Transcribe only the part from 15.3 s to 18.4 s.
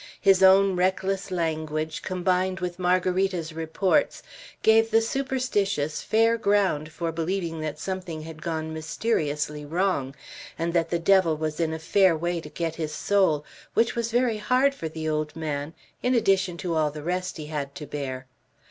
man, in addition to all the rest he had to bear.